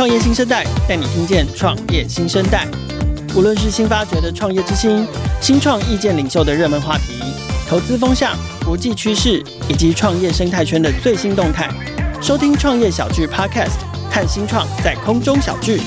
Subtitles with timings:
[0.00, 2.66] 创业新生代带你听见创业新生代。
[3.36, 5.06] 无论是新发掘的创业之星、
[5.42, 7.20] 新创意见领袖的热门话题、
[7.68, 8.34] 投资风向、
[8.64, 11.68] 国际趋势以及创业生态圈的最新动态，
[12.22, 13.76] 收听创业小聚 Podcast，
[14.10, 15.82] 看新创在空中小聚。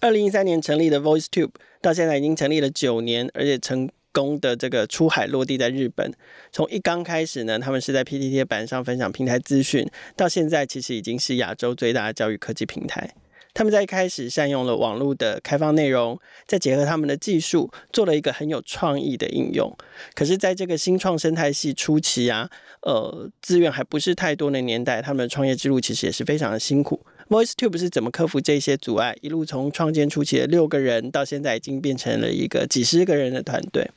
[0.00, 6.12] 二零一三年成立的 VoiceTube，到现在已经成立了九年，而且成功的这个出海落地在日本，
[6.52, 13.10] 从一刚开始呢，他们是在 PTT 板上分享平台资讯，到现在其实已经是亚洲最大的教育科技平台。
[13.52, 16.16] 他们在一开始善用了网络的开放内容，
[16.46, 19.76] 再结合他们的技术，做了一个很有创意的应用。
[20.14, 22.48] 可是，在这个新创生态系初期啊，
[22.82, 27.04] 呃，资源还不是太多的年代，他们的创业之路其实也是非常的辛苦。
[27.30, 33.88] VoiceTube 是怎么克服这些阻碍，一路从创建初期的六个人，到现在已经变成了一个几十个人的团队。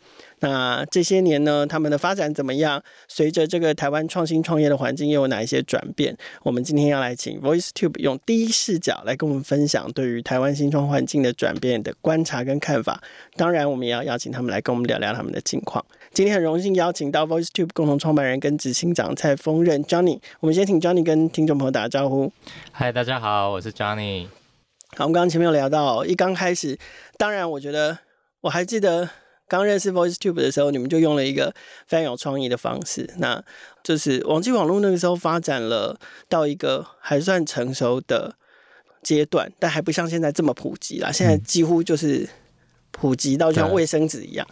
[0.44, 2.84] 那这些年呢，他们的发展怎么样？
[3.08, 6.18] 随着这个台湾创新创业的环境又有哪一些转变？
[6.44, 13.02] 我们今天要来请 VoiceTube 用第一视角来跟我们分享对于台湾新创环境的转变的观察跟看法。
[13.38, 15.84] 当然，我们也要邀请他们来跟我们聊聊他们的近况。
[16.12, 20.20] 今天很荣幸邀请到 VoiceTube 共同创办人跟执行长蔡丰任 Johnny。
[20.42, 22.30] 我们先请 Johnny 跟听众朋友打个招呼。
[22.74, 24.28] 嗨，大家好，我是 Johnny。
[24.98, 26.78] 好，我们刚刚前面有聊到，一刚开始，
[27.18, 28.00] 当然我觉得
[28.42, 29.10] 我还记得。
[29.54, 31.54] 刚认识 VoiceTube 的时候，你们就用了一个
[31.86, 33.40] 非常有创意的方式，那
[33.84, 35.96] 就是网际网络那个时候发展了
[36.28, 38.34] 到一个还算成熟的
[39.04, 41.12] 阶段，但还不像现在这么普及啦。
[41.12, 42.28] 现在几乎就是
[42.90, 44.48] 普及到像卫生纸一样。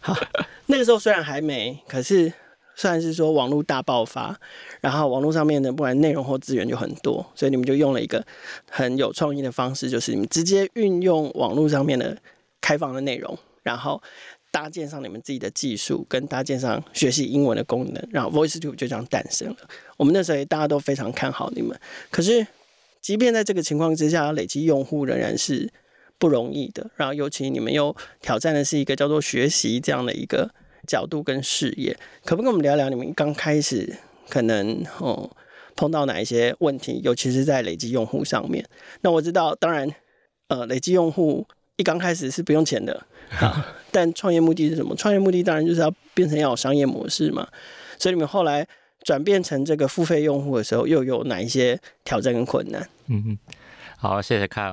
[0.00, 0.16] 好，
[0.64, 2.32] 那个时候虽然还没，可是
[2.74, 4.34] 算是说网络大爆发，
[4.80, 8.24] 然后网络上面的不管内容或资源就很多，所以你们就用了一个
[8.70, 12.16] 很有创意的方式，就是你们直接运用网络上面的
[12.62, 13.38] 开放的内容。
[13.64, 14.00] 然后
[14.50, 19.56] 搭建上你们自己的技术，跟搭建上学习英文的功能，然后 VoiceTube 就这样诞生了。
[19.96, 21.78] 我们那时候大家都非常看好你们。
[22.10, 22.46] 可是，
[23.00, 25.70] 即便在这个情况之下，累积用户仍然是
[26.18, 26.90] 不容易的。
[26.96, 30.50] 然后，尤其你们又挑战的是一个叫做学习这样的一个
[30.86, 33.96] 角度跟视野，可不跟我们聊聊你们刚开始
[34.28, 35.30] 可能哦
[35.76, 38.64] 碰到哪一些问题，尤其是在累积用户上面？
[39.02, 39.94] 那我知道，当然，
[40.48, 43.06] 呃，累积用户一刚开始是不用钱的。
[43.30, 43.62] 好，
[43.98, 44.94] 但创业目的是什么？
[44.94, 47.48] 创业目的当然就是要变成要有商业模式嘛。
[47.98, 48.64] 所以你们后来
[49.02, 52.80] 转变成这个付费用户的时候，又有哪一些挑战跟困难？
[53.08, 53.38] 嗯嗯，
[53.96, 54.72] 好，谢谢看。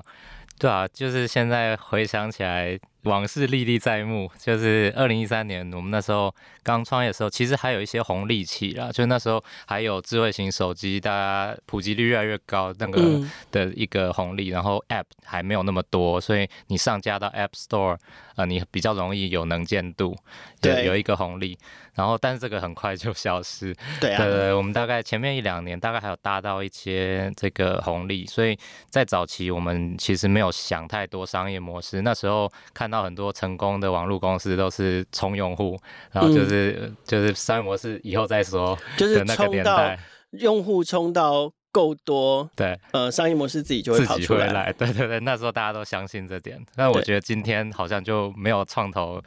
[0.60, 2.80] 对啊，就是现在回想起来。
[3.06, 6.34] 往事历历在目，就是二零一三年我们那时候
[6.64, 13.22] 刚创业的时候，其实还有一些红利期啦，就那时候还有智慧型手机，大家普及率越来越高，那个
[13.52, 17.98] 的一个红利，然后 App 还没有那么多，所以你上架到 App Store，
[18.36, 20.16] 呃，你比较容易有能见度，
[20.62, 21.58] 对，有一个红利。
[21.96, 23.74] 然后，但是这个很快就消失。
[24.02, 32.02] 对啊，对对，我们大概前面一两年，大概还有搭到一些这个红利，所以在早期我们其实没有想太多商业模式。
[32.02, 35.78] 那时候看到很多成功的网络公司都是冲用户，
[36.12, 38.78] 然后就是、嗯、就是商业模式以后再说。
[38.98, 40.00] 就是那个年代，
[40.32, 44.48] 用户冲到够多，对，呃，商业模式自己就会跑出来。
[44.48, 49.22] 来对对对，那时候大家都相信这点，但我觉得今天好像就没有创投。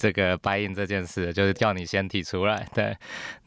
[0.00, 2.64] 这个 buy in 这件事，就是叫你先提出来。
[2.72, 2.96] 对，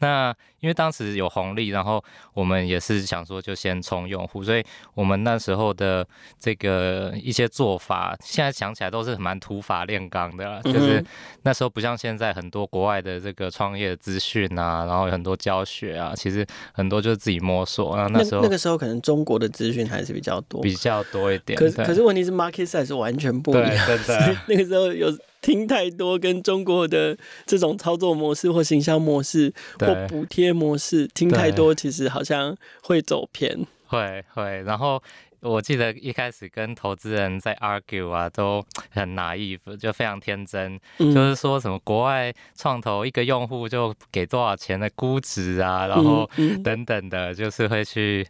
[0.00, 2.02] 那因为当时有红利，然后
[2.32, 4.64] 我们也是想说就先冲用户，所以
[4.94, 6.06] 我们那时候的
[6.38, 10.60] 这个一些做法，现在想起来都是蛮土法炼钢的啦。
[10.62, 11.04] 就是
[11.42, 17.96] 那时候不像现在很多国外的这个创业资讯啊，然后有很多教学啊，其实很多就是自己摸索。
[17.96, 21.58] 然后那时候那，那个时候可能中国的资讯还是比较多，比较多一点。
[21.58, 24.36] 可是可是问题是 market size 完全不一样，对，真 的。
[24.46, 25.12] 那个时候有。
[25.42, 33.66] 听太多跟中国的这种操作模式或行销模式或补贴模式听太多，其实好像会走偏。
[33.86, 35.02] 会会，然后
[35.40, 46.28] 我记得一开始跟投资人在 argue 啊，都很 naive，就非常天真，嗯、就是说什么国外创投一个用户就给多少钱的估值啊，然后
[46.62, 48.26] 等等的，就是会去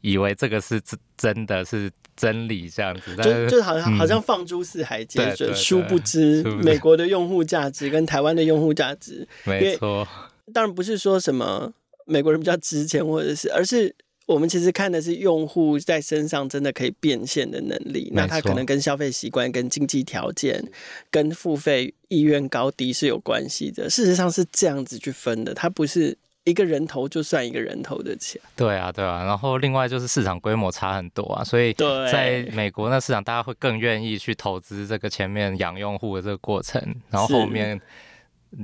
[0.00, 1.90] 以为这个是真真的是。
[2.14, 10.06] 真理这样子，就就好像好像放诸四海皆准，殊不知 美国的用户价值跟台湾的用户价值，没错。
[10.52, 11.72] 当然不是说什么
[12.06, 13.94] 美国人比较值钱，或者是，而是
[14.26, 18.10] 我们其实看的是用户在身上真的可以变现的能力。
[18.12, 20.62] 那他可能跟消费习惯、跟经济条件、
[21.10, 23.90] 跟付费意愿高低是有关系的。
[23.90, 26.16] 事实上是这样子去分的，它不是。
[26.44, 29.22] 一个人头就算一个人头的钱，对啊，对啊。
[29.22, 37.80] 然后另外就是市场规模差很多啊，所以在美国那市场，大家会更愿意去投资这个前面养用户的这个过程，然后后面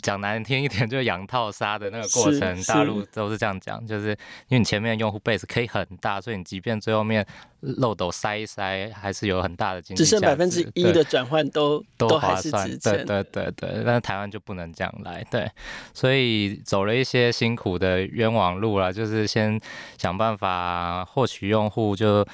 [0.02, 4.11] 讲难听一点，就是养套杀的那个过程，大陆都是这样讲，就是
[4.49, 7.26] 因为你前面的用户 base 可以很大，所以你即便最后面
[7.61, 10.05] 漏斗塞一塞，还是有很大的经济。
[10.05, 12.79] 只剩百分之一的转换都都都还是值钱。
[12.79, 15.50] 对对对对，但是台湾就不能这样来，对，
[15.94, 19.58] 所以走了一些辛苦的冤枉路了，就是先
[19.96, 22.26] 想办法获取用户，就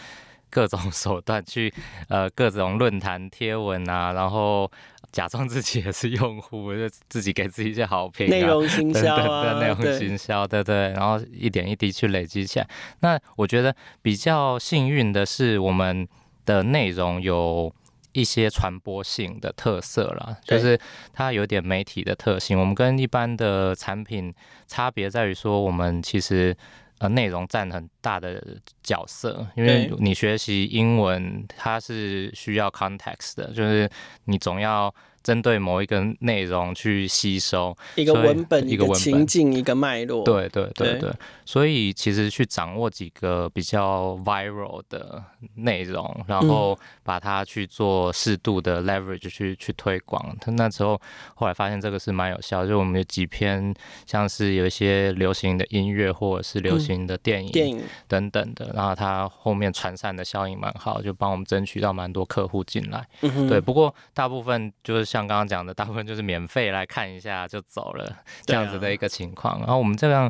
[0.55, 1.75] 各种手段去
[2.09, 4.71] 呃各种论坛贴文啊，然后。
[5.13, 12.69] 假装自己也是用户，就自己给自己一些好评、啊，内容行销啊，内容行销，对对，然后一点一滴去累积起来。
[12.99, 13.73] 那我觉得
[14.03, 16.09] 比较幸运的是，我们
[16.45, 17.73] 的内容有
[18.11, 20.77] 一些传播性的特色啦，就是
[21.13, 22.59] 它有点媒体的特性。
[22.59, 24.35] 我们跟一般的产品
[24.67, 26.57] 差别在于说，我们其实。
[27.05, 28.43] 呃，内容占很大的
[28.83, 33.89] 角色，因为你学习英文，它是需要 context 的，就是
[34.25, 34.95] 你总要。
[35.25, 40.23] 针对某一个内容去吸收一个文本、一个情境、一个脉络。
[40.23, 41.13] 对对对对，对，
[41.47, 45.25] 所以其实去掌握几个比较 viral 的
[45.55, 50.37] 内容，然后把它去做适度的 leverage 去去推广。
[50.39, 51.01] 他那时候
[51.35, 53.75] 后来发现这个是蛮有效，就我们有几篇
[54.05, 63.09] 像是有一些流行的音乐或者是流行的电影、电影等等的，然后它后面传散的效应蛮好，就帮我们争取到蛮多客户进来。
[63.49, 65.14] 对，不过大部分就是。
[65.15, 69.61] 像刚刚讲的，大部分就是免费来看一下就走了这样子的一个情况。
[69.61, 70.29] 然后我们这样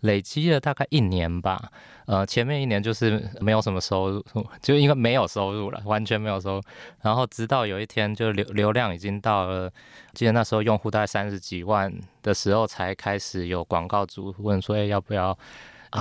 [0.00, 1.72] 累积了大概一年吧，
[2.04, 4.22] 呃，前面一年就是没有什么收入，
[4.60, 6.62] 就应该没有收入了，完全没有收入。
[7.00, 9.72] 然后直到有一天，就流流量已经到了，
[10.12, 11.90] 记得那时候用户大概三十几万
[12.22, 15.36] 的时候，才开始有广告主问说，哎，要不要？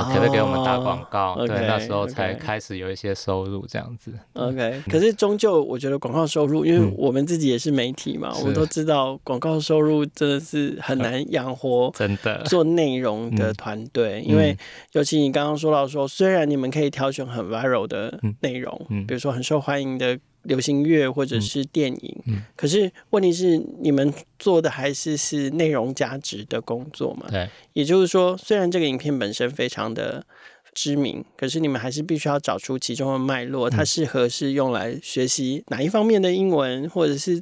[0.03, 4.11] 可不可以给我们打广告？Oh, okay, 对，那时候才开始有一些收入这样子。
[4.33, 12.43] OK，可是终究我觉得广告收入，因为我们自己也是媒体嘛，嗯、我们都知道广告收入真的是很难养活 真的。
[12.43, 14.57] 做内容的团队，因为
[14.91, 20.19] 尤其你刚刚说到说，虽然你们可以挑选很 viral 的内容，比如说很受欢迎的。
[20.45, 22.23] 流行乐或者是电影，
[22.55, 27.27] 可是问题是你们做的还是是内容价值的工作嘛？
[27.29, 30.25] 对，也就是说，虽然这个影片本身非常的
[30.73, 37.41] 知名，可是你们还是必须要找出其中的脉络，它适合是用来学习哪一方面的英文，或者是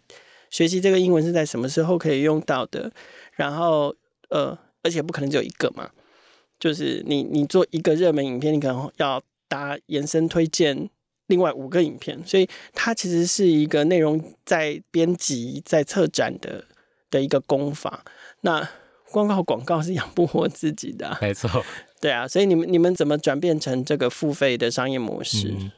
[0.50, 2.92] 学习这个英文是在什么时候可以用到的。
[3.34, 3.94] 然后，
[4.30, 5.90] 呃，而且不可能只有一个嘛，
[6.60, 10.90] 就是你你做一个热门影片，你可能要搭延伸推荐。
[11.34, 16.64] 另外五个影片，所以它其实是一个内容在编辑、在策展的
[17.10, 18.06] 的一个功法。
[18.42, 18.70] 那
[19.12, 21.50] 光靠广告是养不活自己的啊，没错。
[22.00, 25.48] 对啊，所以你们你们怎么转变成这个付费的商业模式？
[25.58, 25.72] 嗯，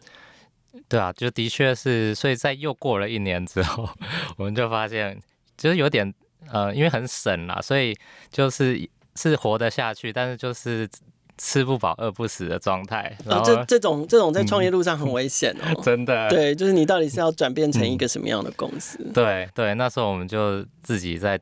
[0.89, 3.87] 对啊，就的确是，所以在又过了一年之后，
[4.35, 5.17] 我们就发现，
[5.55, 6.13] 就是有点
[6.51, 7.95] 呃，因为很省啦，所以
[8.29, 10.89] 就是是活得下去，但是就是。
[11.37, 16.29] 吃不饱饿不死的状态，然后、哦、这这种这种在创业路上很危险哦、嗯，真的。
[16.29, 18.97] 对，就是你到底是要转变成一个什么样的公司？
[19.03, 21.37] 嗯、对对，那时候我们就自己在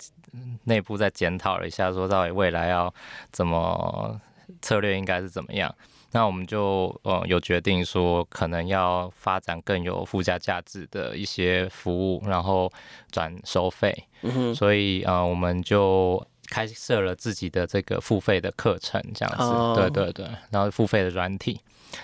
[0.63, 2.91] 内部在检讨了一下，说到底未来要
[3.31, 4.19] 怎么
[4.61, 5.73] 策略应该是怎么样。
[6.11, 12.71] 那我们就呃有决定说，可能要发展更有附加价值的一些服务，然后
[13.11, 13.95] 转收费。
[14.23, 16.25] 嗯哼，所以呃我们就。
[16.53, 19.75] 开设了自己的这个付费的课程，这样子，oh.
[19.75, 21.59] 对对对，然后付费的软体，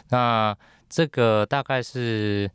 [0.10, 0.58] 那
[0.90, 2.50] 这个大概是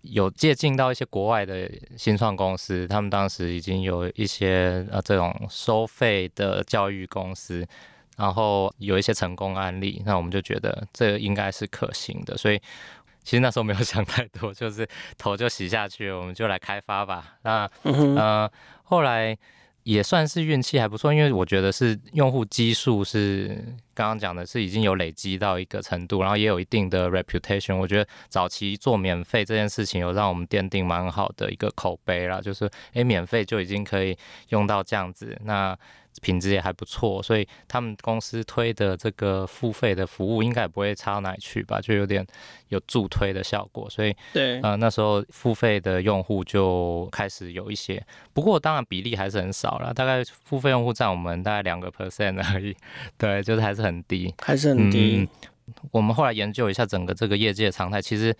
[0.00, 7.66] 有借鉴到一些国外的新创公司，他们当时已经有一些呃这种收费的教育公司，
[8.16, 12.58] 然后有一些成功案例，那我们就觉得这应该是可行的，所以
[13.22, 17.36] 其实那时候没有想太多，就是头就洗下去，我们就来开发吧。
[17.42, 18.18] 那嗯、mm -hmm.
[18.18, 18.50] 呃，
[18.84, 19.36] 后来。
[19.90, 23.48] 也算是运气还不错，因为我觉得是用户基数是
[23.92, 27.76] 刚刚讲的是已经有累积到一个程度，然后也有一定的 reputation。
[27.76, 34.16] 我觉得早期做免费这件事情有让我们奠定蛮好的一个口碑啦，就是诶，免费就已经可以
[34.50, 35.76] 用到这样子，那。
[36.22, 42.26] 品质也还不错，所以他们公司推的这个付费的服务应该也不会差到哪里去吧，就有点
[42.68, 43.88] 有助推的效果。
[43.88, 52.76] 所以，对，呃，那时候付费的用户就开始有一些，不过当然比例还是很少了，大概付费用户占我们大概两个 percent 而已。
[53.16, 55.18] 对，就是还是很低，还是很低。
[55.18, 55.28] 嗯，
[55.92, 58.36] 我们后来研究一下整个这个业界常态，其实。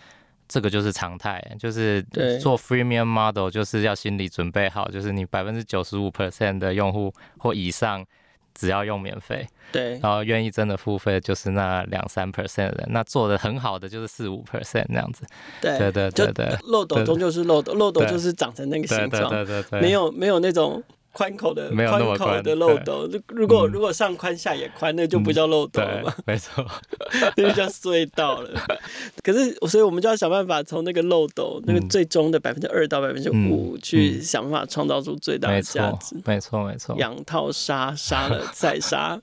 [0.51, 2.03] 这个就是常态，就是
[2.43, 8.05] 做 freemium model，就是要心理准备好，就是你百分之九十五 percent 的用户或以上，
[8.53, 15.25] 只要用免费，对，然后愿意真的付费就是那两三 percent 的人，那做的很好的就是四五 percent 那样子，
[15.61, 23.09] 对对对对对，漏斗终究是漏斗，漏斗就是长成那个形状，对对对对，对，没有没有那种宽口的没有那么宽口的漏斗。
[23.29, 26.15] 如果如果上宽下也宽，那就不叫漏斗了嘛。
[26.25, 26.65] 没错，
[27.37, 28.51] 那就叫隧道了。
[29.23, 36.17] 可是，所以我们就要想办法从那个漏斗那个最终的百分之二到百分之五去想办法创造出最大的价值。
[36.25, 36.97] 没错，没错。
[36.97, 39.21] 养套杀，杀了再杀，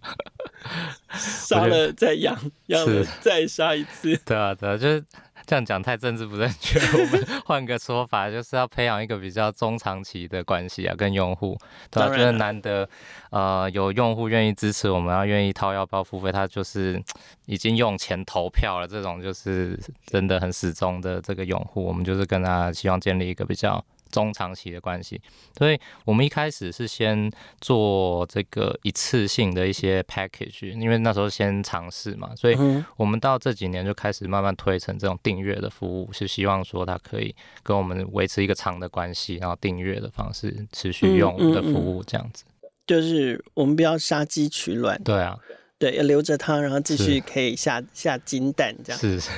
[1.09, 4.19] 杀了再养，养了再杀一次。
[4.25, 5.03] 对啊，对啊，就是。
[5.47, 11.57] 这样讲太政治不正确，我们换个说法，就是要培养一个比较中长期的关系啊，跟用户，
[11.89, 12.09] 对吧？
[12.09, 12.87] 就是难得，
[13.31, 17.01] 呃，有用户愿意支持我们，要愿意掏腰包付费，他就是
[17.45, 23.81] 已经用钱投票了，这种就是真的很始终的这个用户，我们就是跟他希望建立一个比较。
[24.07, 25.21] 中长期的关系，
[25.57, 32.57] 所以我们一开始是先做这个一次性的一些 package，因为那时候先尝试嘛，所以
[32.95, 42.43] 我们到这几年就开始慢慢推成这种订阅的服务，是希望说它可以跟我们维持一个长的关系，然后订阅的方式持续用我们的服务这样子。
[42.47, 45.37] 嗯嗯嗯，就是我们不要杀鸡取卵，对啊，
[45.77, 48.99] 对，要留着它，然后继续可以下下金蛋这样。
[48.99, 49.29] 是是。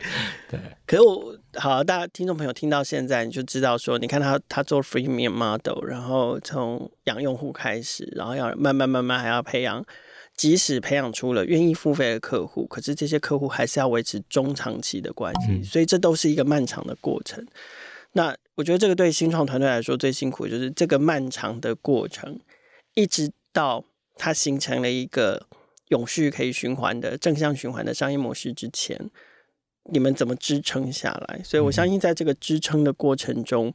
[0.48, 9.84] 对，可是我好，大家听众朋友听到现在你就知道说，你看他他做 freemium model，然后从养用户开始，然后要慢慢慢慢还要培养，
[10.36, 17.44] 即使培养出了愿意付费的客户，可是这些客户还是要维持中长期的关系，所以这都是一个漫长的过程。
[18.12, 22.38] 那我觉得这个对新创团队来说最辛苦的就是这个漫长的过程，
[22.94, 23.84] 一直到
[24.16, 25.46] 它形成了一个
[25.88, 29.10] 永续可以循环的正向循环的商业模式之前。
[29.90, 31.40] 你们怎么支撑下来？
[31.42, 33.74] 所以我相信，在这个支撑的过程中，嗯、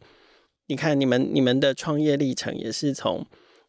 [0.67, 3.25] 你看你们你们的创业历程也是从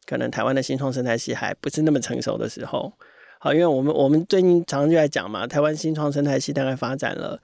[0.06, 2.92] 可能台湾的新创生态系还不是那么成熟的时候，
[3.40, 7.40] 好，因为我们我们最近常常就在讲嘛，台湾新创生态系大概发展了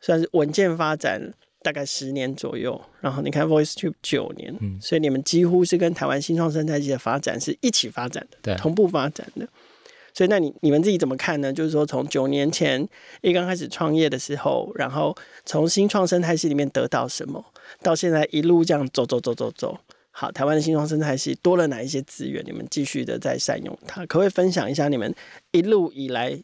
[0.00, 1.32] 算是稳健发展
[1.62, 9.48] 大概十年左右，然后你看 VoiceTube 九年，嗯、所以你们几乎是跟台湾新创生态系的发展是一起发展的，对，同步发展的。
[10.14, 11.52] 所以，那你你们自己怎么看呢？
[11.52, 12.86] 就是说，从九年前
[13.22, 17.44] 一刚开始创业的时候，然后从新创生态系里面得到什么，
[17.82, 19.78] 到现在一路这样走走走走走，
[20.10, 22.44] 好，台湾的新创生态系多了哪一些资源？
[22.46, 25.14] 你们继续的在善用它，可不可以分享一下你们
[25.52, 26.38] 一路以来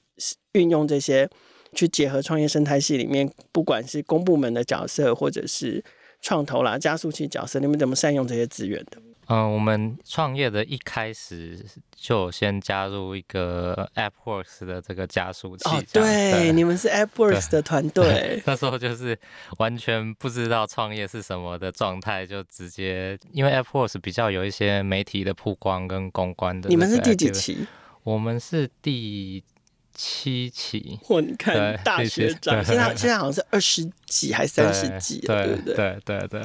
[0.52, 1.28] 运用这些
[1.75, 5.84] 去结合创业生态系里面，不管是公部门的角色，或者是
[6.22, 8.98] 创投啦、加速器角色，你们怎么善用这些资源的？
[9.28, 11.62] 嗯，我们创业的一开始
[11.94, 15.68] 就先加入一个 AppWorks 的这个加速器。
[15.68, 18.42] 哦，对，对你们是 AppWorks 的团队。
[18.47, 19.18] 那时候就是
[19.58, 26.70] 完全不知道创业是什么的状态，就直接因为 AppWorks 比较有一些媒体的曝光跟公关的。
[26.70, 27.66] 你们是第几期？
[28.04, 29.44] 我们是第
[29.92, 30.99] 七期。
[31.06, 35.75] 我看大学长，现在 现在好像是二十几还三十几，对不对？
[35.75, 36.42] 对对对，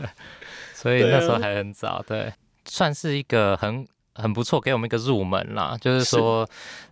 [0.74, 2.34] 所以那时候还很早，对。
[2.74, 5.78] 算是一个很很不错，给我们一个入门啦。
[5.80, 6.50] 就是说，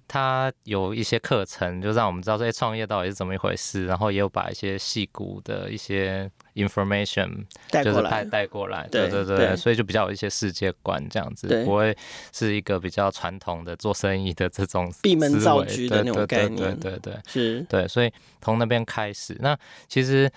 [0.07, 3.87] 他有一些课程，就让我们知道这些创业到底是怎么一回事。
[3.87, 7.45] 然后也有把一些戏骨的一些 information
[7.83, 11.97] 就是带带过来，对对对，所以就比较有一些世界观这样子，不会
[12.31, 16.79] 是一个比较传统的做生意的这种闭门造车的那种概念。
[16.79, 19.57] 对对对，是，对，所以从那边开始，那
[19.87, 20.31] 其实。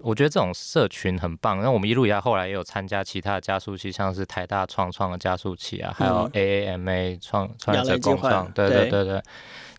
[0.00, 9.22] 我觉得这种社群很棒，那我们一路以来后来也有参加其他的加速器，像是台大创创的加速器啊，还有 AAMA 创创业者共创，对对对对，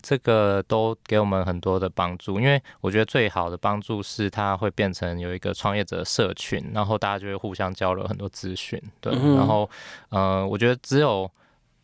[0.00, 2.40] 这个都给我们很多的帮助。
[2.40, 9.68] 因为我觉得最好的帮助是它会变成有一个创业者社群，然后大家就会互相交流很多资讯，对，然后
[10.10, 11.30] 嗯、呃，我觉得只有。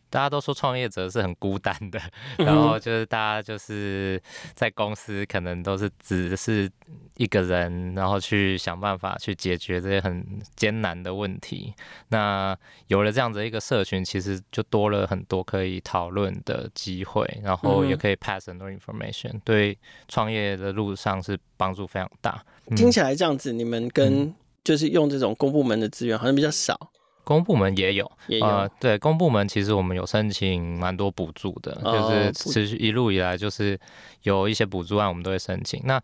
[0.09, 1.99] 大家都说创业者是很孤单的，
[2.37, 4.21] 然后就是大家就是
[4.53, 6.69] 在公司可能都是只是
[7.17, 11.73] 一个人，然后去想办法去解决这些很艰难的问题。
[12.09, 12.57] 那
[12.87, 22.43] 有了这样子一个社群，其实就多了很多可以讨论的机会，然后也可以 pass 很多 information，对创业的路上是帮助非常大。
[22.75, 24.33] 听起来这样子，你们跟
[24.63, 26.91] 就是用这种公部门的资源好像比较少。
[27.25, 33.77] 公部门也有，也有呃，对，公部门其实我们有申请蛮多补助的，哦、就是持续一路以来就是
[34.21, 35.81] 有一些补助案，我们都会申请。
[35.83, 35.97] 那，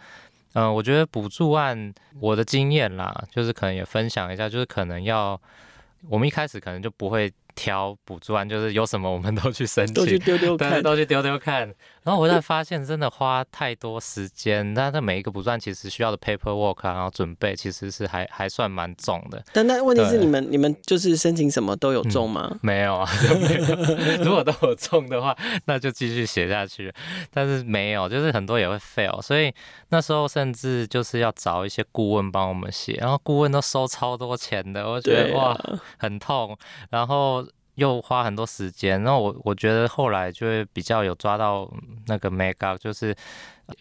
[0.53, 5.39] 嗯、呃，我觉得补助案我的经验啦，就是可能也分享一下，就是可能要
[6.09, 7.31] 我们一开始可能就不会。
[7.55, 11.61] 挑补助案，就是有什么我们都去申请，都去丢丢看，都去丢丢看。
[12.03, 14.73] 然后我才发现，真的花太多时间。
[14.73, 19.43] 但是每一个补助案其实需要的 paperwork 啊，然后准备其实是还还算蛮重的。
[19.53, 22.49] 但那问题是，你们你们就是申请什么都有中吗？
[22.51, 23.07] 嗯、没有啊，
[23.39, 24.23] 没有。
[24.23, 26.91] 如果都有中的话，那就继续写下去。
[27.31, 29.21] 但是没有，就是很多也会 fail。
[29.21, 29.53] 所以
[29.89, 36.57] 那时候甚至就是要找一些顾问帮我们写，然后顾问都收超多钱的，我觉得、啊、哇很痛。
[36.89, 37.45] 然后。
[37.75, 39.01] 又花很多时间。
[39.03, 41.71] 那我我觉得后来就会比较有抓到
[42.07, 43.15] 那个 makeup，就是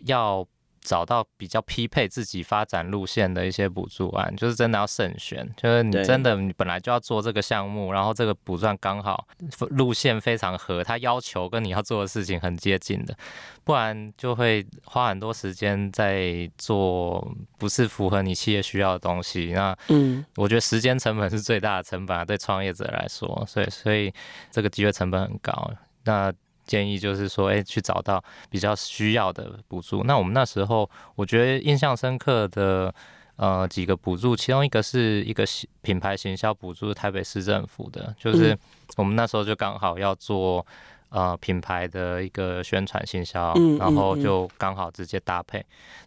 [0.07, 0.47] 要。
[0.81, 5.49] 找到比较匹配自己发展路线的一些补助案，就是真的要慎选。
[5.57, 9.27] 就是你真的你本来就要做这个项目，然后这个补助案刚好
[9.71, 13.15] 路线非常合，他要求跟你要做的事情很接近的，
[13.63, 19.53] 不然就会花很多时间在做不是符合你企业需要的东西。
[19.53, 24.13] 那嗯，我觉得时间成本是最大的成本啊，对创业者来说，所以所以
[24.51, 25.71] 这个机会成本很高。
[26.05, 26.33] 那
[26.71, 30.05] 建议就是说，哎、欸，去找到比较需要的补助。
[30.05, 32.95] 那我们那时候，我觉得印象深刻的，
[33.35, 35.45] 呃，几个补助，其中一个是一个
[35.83, 38.57] 品牌行销补助，台北市政府的，就是
[38.97, 40.65] 我们那时候就刚好要做
[41.09, 45.61] 呃品牌的一个宣传行销，然后就刚好直接搭配，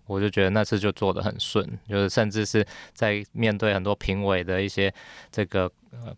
[0.05, 4.89] 我就觉得那次就做的很顺，就是甚至是在面对很多评委的一些
[5.29, 5.69] 这个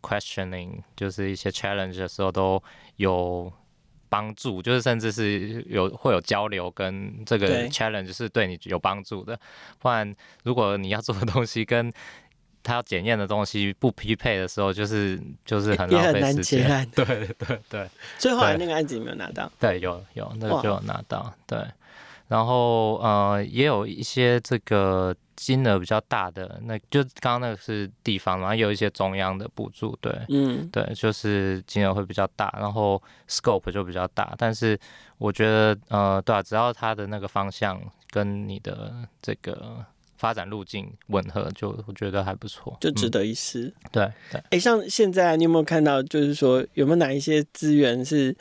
[0.04, 2.62] questioning，就是一些 challenge 的时候都
[2.98, 3.52] 有。
[4.10, 9.40] 帮助就是，甚至是有会有交流，跟这个 challenge 是对你有帮助的。
[9.80, 11.92] 不然，如果你要做的东西跟
[12.64, 16.88] 他要检验的东西不匹配的时候，就是就是很浪费时间。
[16.96, 17.90] 对对对。
[18.18, 19.52] 最后来那个案子有没有拿到？
[19.60, 21.34] 对，有有，那个就有拿到。
[21.46, 21.60] 对。
[22.28, 34.34] 然后呃，也有一些这个金额比较大的，那就刚刚那个是地方，然后有一些中央的补助，对，嗯，对，就是金额会比较大，然后 scope 就比较大。
[34.38, 34.80] 但是
[35.18, 39.86] 我觉得呃，对啊，只要它的那个方向跟你的这个
[40.18, 43.63] 发展路径吻合，就我觉得还不错，就值得一试。
[43.65, 44.42] 嗯、对对。
[44.51, 48.36] 哎，像现在你有没有看到，就是说有没有哪一些资源是？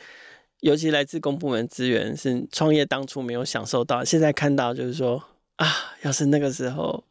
[0.61, 5.21] 尤其来自公部门资源是创业当初没有享受到，现在看到就是说
[5.57, 5.67] 啊，
[6.01, 7.03] 要是那个时候，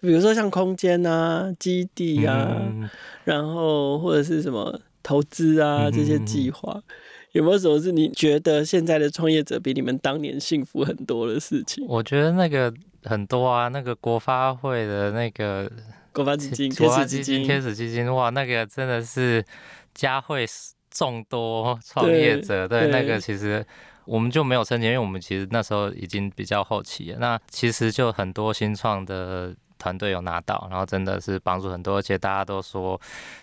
[0.00, 2.88] 比如说像空间啊、基地啊，嗯、
[3.24, 6.82] 然后或者是什么投资啊这些计划，嗯、
[7.32, 11.84] 有没有什么是你觉得现在的创业者比你们当年幸福很多的事情？
[11.88, 12.72] 我觉得那个
[13.04, 15.70] 很多啊，那个国发会的那个
[16.12, 19.44] 国发基金、 国发基金、天使基金，哇，那个真的是
[19.94, 20.46] 嘉惠。
[20.90, 23.64] 众多创业者，对那个其实
[24.08, 27.18] 我们就没有申请，因为我们其实那时候已经比较后期了。
[27.18, 33.00] 那其实就很多新创的团队有拿到，然后真的是帮助很多，而且大家都说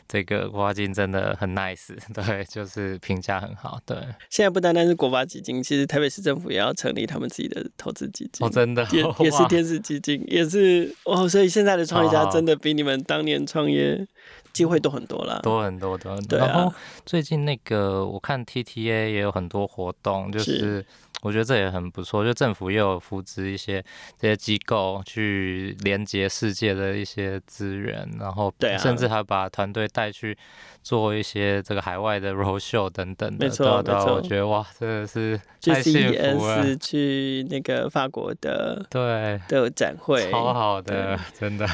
[0.08, 3.80] 这个国发基金真的很 nice， 对，就是评价很好。
[3.86, 3.98] 对，
[4.30, 8.46] 现在不单单是国发基金，其实台北市政府也要成立他们自己的投资基金。
[8.46, 11.28] 哦，真的，也 也是天使基金，也是哦。
[11.28, 14.08] 所以现在的创业家真的比你们当年创业。
[14.54, 16.40] 机会多很多了，多很多，多很多。
[16.40, 16.74] 然后
[17.06, 20.86] 最近那个我看 TTA 也有很多活动，就是
[21.26, 22.24] 我觉得这也很不错。
[22.24, 23.84] 就政府也有扶植一些
[24.16, 30.38] 这些机构去连接世界的一些资源，然后甚至还把团队带去
[30.84, 33.48] 做一些这个海外的 roadshow 等等的。
[33.48, 34.16] 没错，没错。
[34.18, 36.76] 我觉得哇，真的是 太幸福了。
[36.76, 41.68] 去那个法国的对的展会，超好的，真的。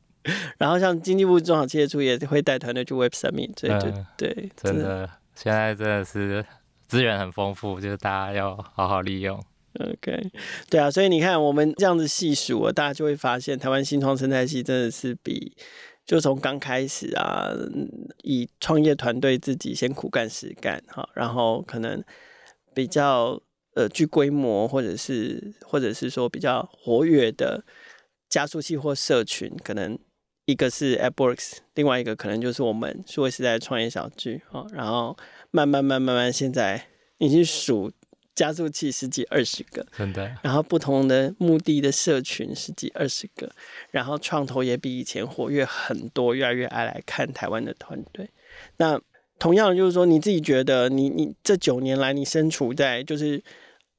[0.58, 6.44] 然后像经济部中小企业处也会带团队去 Web Summit，所以就、嗯、对，真的现在真的是
[6.86, 9.38] 资源很丰富，就是大家要好好利用。
[9.78, 10.30] OK，
[10.70, 15.54] 对啊，所以你看我们这样子细数，大家就会发现台湾新创生态系真的是比
[16.06, 17.50] 就从刚开始啊，
[18.22, 22.02] 以创业团队自己先苦干实干哈，然后可能
[22.74, 23.40] 比较
[23.74, 27.64] 呃具规模或者是或者是说比较活跃的
[28.28, 29.98] 加速器或社群可能。
[30.48, 35.16] 一个是 AppWorks，另外一个可能就是我们数位时代创业小聚哈，然后
[35.50, 36.86] 慢慢慢慢慢，现在
[37.18, 37.92] 已经数
[38.34, 40.34] 加速器十几二十个，真的。
[40.42, 43.50] 然后不同的目的的社群十几二十个，
[43.90, 48.28] 然后创投也比以前活跃很多，越来越爱来看台湾的团队。
[48.76, 49.00] 那
[49.38, 53.42] 同样就是说，你自己觉得你你这九年来你身处在就是。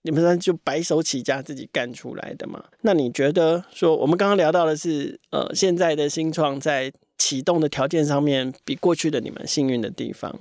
[0.03, 2.63] 你们说就白手起家自己干出来的嘛？
[2.81, 10.33] 那你觉得说我们刚刚聊到的是，呃，现在的新创在启动的条件上面比过去的你们幸运的地方。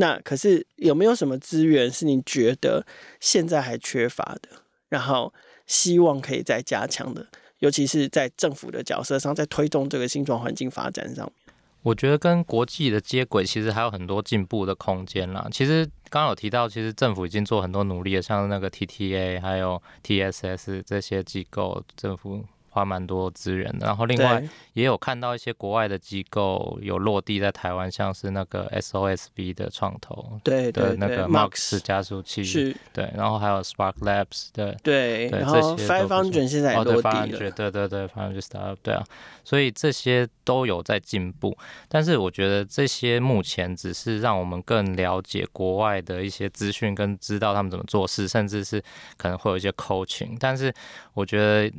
[0.00, 2.86] 那可是有没有什么资源是你觉得
[3.20, 4.48] 现在还缺乏的，
[4.88, 5.32] 然后
[5.66, 7.26] 希望可以再加强的？
[7.58, 11.54] 尤其是在政府的角色上，在推动这个新创环境发展上面。
[11.82, 15.48] 我觉得跟国际的接轨，其实还有很多进步的空间啦。
[15.50, 23.86] 其实刚刚有提到，其实政府已经做很多努力了，像那个 TTA 还有 TSS 这些机构，政府花蛮多资源的。
[23.86, 39.04] 然后另外也有看到一些国外的机构有落地在台湾，像是那个 SOSB 的创投对的那个 Max 加速器是，对，然后还有 Spark Labs 的对，对，然后 Five Hundred 现在也落地了，对对对对，Five Hundred Startup 对啊，
[39.44, 41.56] 所以这些都有在进步。
[41.88, 48.82] 但是我觉得这些目前只是让我们更了解国外的一些资讯，跟知道他们怎么做事，甚至是
[49.16, 50.36] 可能会有一些 coaching。
[50.38, 50.72] 但是
[51.14, 51.72] 我觉得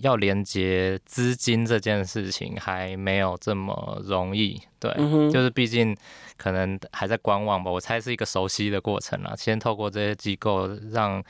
[0.00, 5.96] 要连接资金这件事情还没有这么容易，对，嗯、就是毕竟
[6.36, 7.70] 可能还在观望吧。
[7.70, 11.22] 我猜是一个熟悉的过程啦，先透过这些机构让。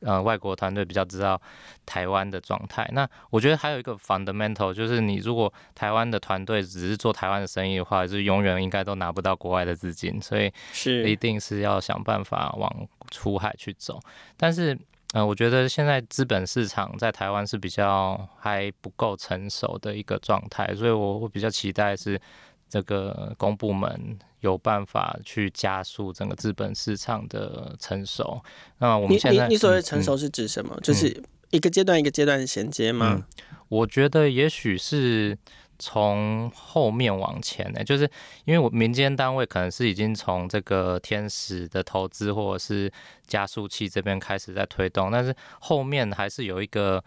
[0.00, 1.42] 呃，外国团队比较知道
[1.84, 2.88] 台湾的状态。
[2.92, 12.72] 那我觉得还有一个 fundamental，就是你如果台湾的团队只是做台湾的生意的话，就是永远应该都拿不到国外的资金，所以是一定是要想办法往
[13.10, 13.98] 出海去走。
[14.36, 14.78] 但是，
[15.14, 22.20] 呃，我觉得现在资本市场在台湾是比较还不够成熟的一个状态，所以我会比较期待是
[22.68, 24.18] 这个公部门。
[24.40, 28.40] 有办法去加速整个资本市场的成熟。
[28.78, 30.72] 那我们现在，你你，你所谓成熟是指什么？
[30.76, 33.14] 嗯、就是一个阶段一个阶段的衔接吗？
[33.16, 33.24] 嗯、
[33.68, 35.36] 我觉得也许是
[35.78, 38.10] 从后面往前呢、就是
[38.44, 42.92] 因为我民间单位可能是已经从这个天使的投资或者是
[43.26, 47.02] 加速器这边开始在推动，但是后面还是有一个。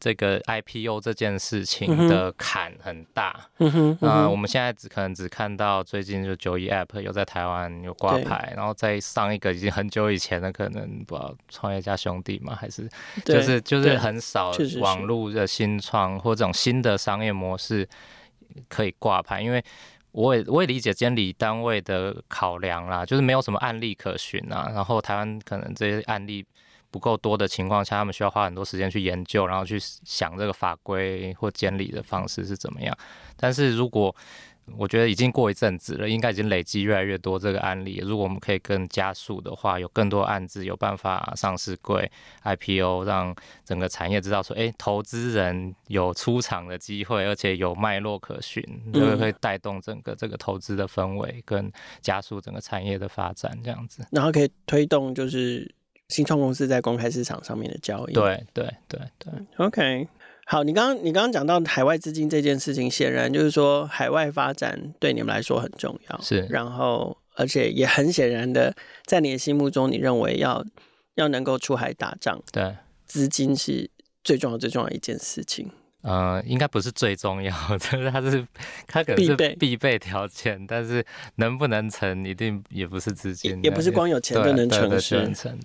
[0.00, 12.86] 这个 IPO 这件事情的坎很大，嗯哼，呃，我们现在只可能只看到最近就九一 App 有在台湾有挂牌，然后再上一个已经很久以前的，可能不知道创业家兄弟嘛，还是
[13.24, 17.88] 就是就是很少网络的新创或这种新的商业模式
[18.68, 19.64] 可以挂牌，因为
[20.12, 26.44] 我也我也理解监理单位的考量啦，就是没有什么案例可循啊，然后台湾可能这些案例。
[26.94, 32.96] 不够多的情况下，他们需要花很多时间去研究，然后去想这个法规或监理的方式是怎么样。
[33.36, 34.14] 但是如果
[34.76, 37.96] 我觉得已经过一阵子了，应该已经累积越来越多这个案例。
[38.00, 42.08] 如果我们可以更加速的话，有更多案子有办法上市柜
[42.44, 54.06] IPO，让整个产业知道说，哎，投资人有出场的机会，而且有脉络可循，就会会带动整个这个投资的氛围，跟加速整个产业的发展，这样子。
[54.12, 55.74] 然后可以推动就是。
[56.08, 59.32] 新创公司在公开市场上面的交易，对对对对。
[59.56, 60.08] OK，
[60.46, 66.46] 好，你刚刚你刚刚讲到海外资金这件事情，显然就是说海外发展对你们来说很重要，是。
[66.50, 68.74] 然后，而且也很显然的，
[69.06, 70.64] 在你的心目中，你认为要
[71.14, 73.90] 要能够出海打仗，对，资金是
[74.22, 75.70] 最重要最重要的一件事情。
[76.04, 78.46] 呃，应该不是最重要的， 就是它是
[78.86, 81.04] 它可能是必备条件，但是
[81.36, 85.16] 能不能成，一定也不是资金，也不是光有钱就能成事。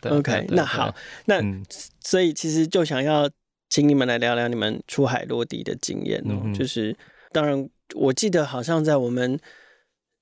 [0.10, 1.63] OK，那好，那、嗯、
[1.99, 3.30] 所以其实就想要
[3.69, 6.95] 请你们来聊聊你们出海落地的经验哦，嗯、就是
[7.32, 9.39] 当然我记得好像在我们。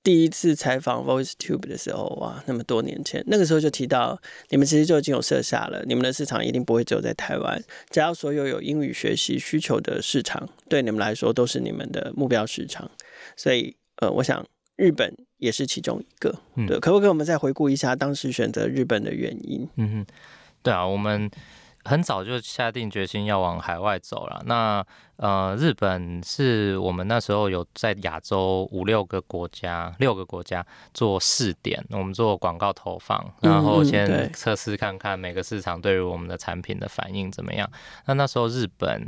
[0.02, 12.90] 第一次采访 VoiceTube 的时候，哇，那么多年前，那个时候就提到，你们其实就已经有设下了，你们的市场一定不会只有在台湾，只要所有有英语学习需求的市场，对你们来说都是你们的目标市场。
[13.36, 16.34] 所以，呃，我想日本也是其中一个。
[16.54, 19.68] 嗯、对，可不可以我们再回顾一下当时选择日本的原因？
[19.76, 20.06] 嗯哼，
[20.62, 21.30] 对啊，我们。
[21.88, 24.42] 很早就下定决心要往海外走了。
[24.44, 24.84] 那
[25.16, 37.68] 呃，日本是我们那时候有在亚洲五六个国家、六个国家做试点，我们做广告投放，然后先测试看看每个市场对于我们的产品的反应怎么样。
[38.04, 39.04] 那那时候日本、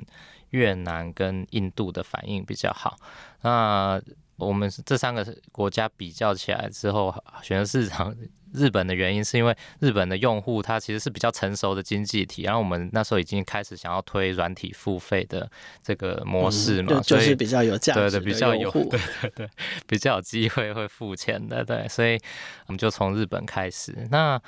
[0.51, 2.97] 越南跟印度的反应比较好。
[3.43, 4.01] 那
[4.37, 8.17] 我们这三个国家比较起来之后，选择市场。
[8.53, 15.51] 日本的原因是因为日本的用户他其实是比较成熟的经济体，然后我们那时候已经开始想要推软体付费的
[15.83, 19.51] 这个模式嘛，嗯、就，就是比较有价值的，对对，比较有， 对对对，
[19.87, 22.19] 比较有机会会付钱的，对，所以
[22.67, 23.95] 我们就从日本开始。
[24.11, 24.41] 那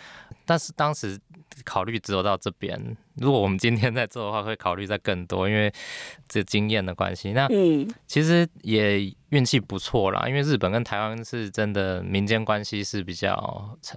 [0.44, 1.18] 但是当时
[1.64, 5.72] 考虑只有到这边，如果我们今天在做的话，会考虑在更多，因为
[6.28, 7.32] 这经验的关系。
[7.32, 9.12] 那嗯，其实也。
[9.32, 13.34] 运气不错啦，因为日本跟台湾是真的民间关系是比较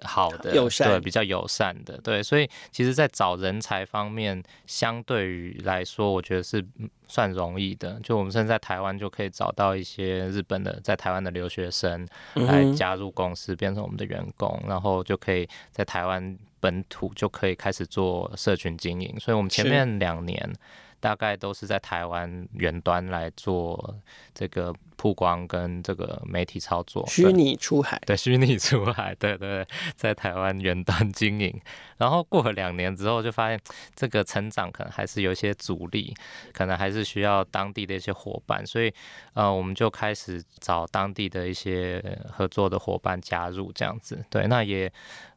[0.02, 6.66] 好的，友善，对，比较友善的，对，所以其实，在找人才方面，相对于来说，我觉得是
[7.10, 8.00] 算容易的。
[8.02, 19.20] 就我们现在在台湾就可以找到一些日本的在台湾的留学生来加入公司，变成我们的员工，然后就可以在台湾本土就可以开始做社群经营。
[19.20, 20.52] 所以我们前面两年。
[20.98, 23.96] 大概都是在台湾远端来做
[24.34, 31.62] 这个曝光跟这个媒体操作，虚拟出海，对，虚拟出海，对对对，在台湾远端经营。
[31.98, 33.60] 然后过了两年之后，就发现
[33.94, 36.12] 这个成长可能还是有一些阻力，
[36.52, 38.92] 可能还是需要当地的一些伙伴，所以
[39.34, 44.26] 呃，我们就开始找当地的一些合作的伙伴加入，这样子。
[44.32, 44.92] 对，那也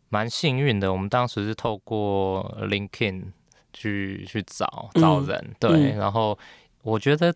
[0.09, 3.25] 蛮幸运的，我们当时是透过 LinkedIn
[3.73, 6.39] 去去找找人，嗯、对，嗯、然后
[6.83, 7.35] 我觉得。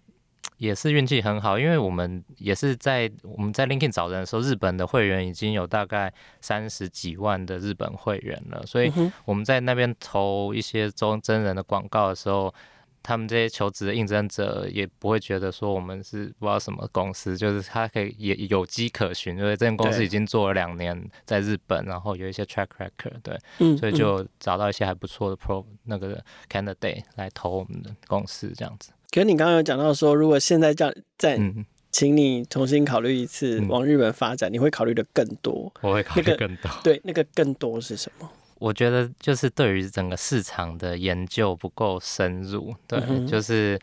[0.58, 8.92] 也是运气很好，因为我们也是在我们在 LinkedIn 找人的时候，日本的会员已经有大概三十几万的日本会员了，所以
[9.24, 12.54] 我们在那边投一些中真人的广告的时候，
[13.02, 28.92] 他们这些求职的应征者也不会觉得说我们是不知道什么公司，就是他可以也有迹可循，因为这间公司已经做了两年在日本，然后有一些 track record，对，所以就找到一些还不错的 pro 那个 candidate 来投我们的公司这样子。
[29.10, 31.38] 可是你刚刚有讲到说，如果现在叫再
[31.90, 35.70] 请你重新考虑一次往日本发展，嗯、你会考虑的更多？
[35.82, 36.58] 我会考虑更多。
[36.62, 38.30] 那个、对，那个更多是什么？
[38.62, 42.74] 我觉得就是对于整个市场的研究不够深入。
[42.86, 43.80] 对，嗯、就是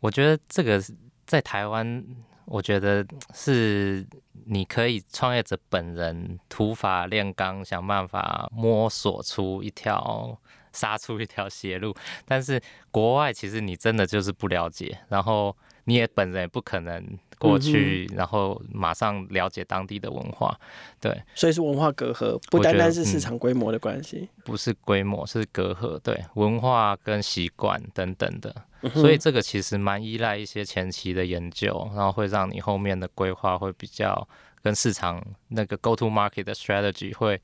[0.00, 0.82] 我觉得这个
[1.26, 2.04] 在台湾，
[2.44, 4.06] 我觉得是
[4.44, 10.38] 你可以创业者本人土法炼钢，想办法摸索出一条。
[10.70, 11.92] 杀出一条血路，
[12.24, 12.60] 但是
[12.92, 15.56] 国外其实你真的就是不了解，然后
[15.88, 17.02] 你也本人也不可能
[17.38, 20.54] 过去，然后马上了解当地的文化，
[21.00, 28.54] 对，所以是文化隔阂，不单单是市场规模的关系，嗯，不是规模是隔阂，对，文化跟习惯等等的，
[28.92, 34.28] 所以这个其实蛮依赖一些前期的研究，然后会让你后面的规划会比较
[34.62, 37.40] 跟市场那个 go to market 的 strategy 会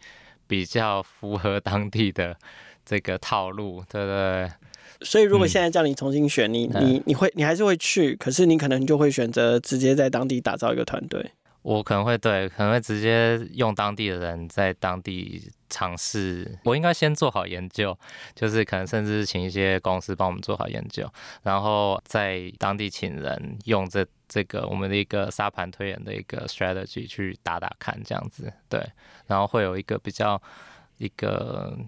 [0.46, 2.37] 比较符合当地的。
[2.87, 4.50] 这个套路，对不对？
[5.05, 11.31] 所以如果现在叫你重新选，你、嗯、你你会你还是会去，可是你可能就会选择直接在当地打造一个团队。
[11.62, 16.59] 我可能会对，可能会直接用当地的人在当地尝试。
[16.64, 17.97] 我应该先做好研究，
[18.35, 21.11] 就是可能甚至请一些公司帮我们做好研究，
[21.43, 28.85] 然后在当地请人用这这个我们的一个沙盘推演的一个 strategy 去打打看，这样子对，
[29.27, 30.40] 然后会有一个比较
[30.99, 31.79] 一个。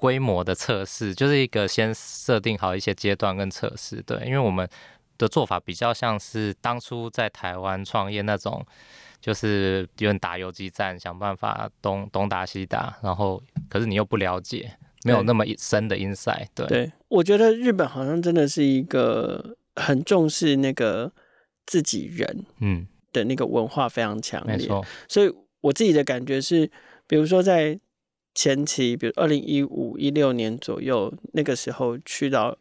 [0.00, 4.66] 规模的测试就是一个先设定好一些阶段跟测试，对，因为我们
[5.18, 8.64] 的做法比较像是当初在台湾创业那种，
[9.20, 14.72] 就是有人打游击战，想办法东东打西打，然后可是你又不了解，
[15.04, 16.66] 没有那么深的 insight，对。
[16.66, 21.12] 对，我觉得日本好像真的是一个很重视那个
[21.66, 24.86] 自己人，嗯，的那个文化非常强烈，嗯，没错。
[25.06, 26.70] 所以我自己的感觉是，
[27.06, 27.78] 比如说在。
[28.34, 32.56] 前期，比如二零一五一六年左右，那个时候去到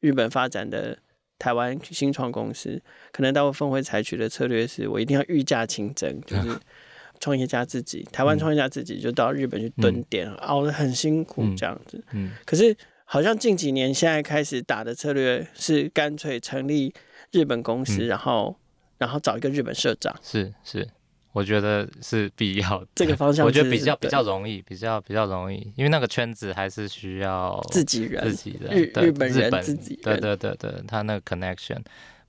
[0.00, 0.98] 日本发展的
[1.38, 2.82] 台湾新创公司，
[3.12, 6.58] 可能大部分会采取的策略是我一定要御驾亲征，就是
[7.20, 11.96] 创业家自己，台湾创业家自己就到日本去蹲点，嗯、熬得很辛苦这样子。
[12.12, 16.92] 嗯嗯、可是好像近几年现在开始打的策略是干脆成立
[17.30, 18.56] 日本公司，嗯、然后
[18.98, 20.14] 然后找一个日本社长。
[20.20, 20.88] 是是。
[21.32, 31.80] 我觉得是必要的，这个方向我觉得比较比较容易，比较比较容易，因为那个圈子还是需要自己人，自己人，日日本人自己人，对对对对，他那个 connection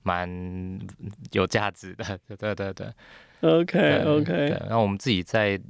[0.02, 0.28] 蛮
[1.32, 2.86] 有价值的，对对对对。
[3.42, 5.60] OK OK，然后我们自己在